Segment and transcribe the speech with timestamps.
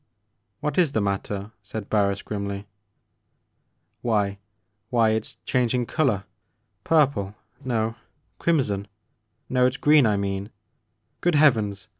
[0.61, 2.65] "What is the matter?" said Barris grimly."
[4.01, 4.39] Why—
[4.91, 6.23] ^why— it 's changing color—
[6.83, 7.95] ^purple, no,
[8.39, 8.87] crimson—
[9.51, 10.49] ^no, it 's green I mean—
[11.21, 11.87] good Heavens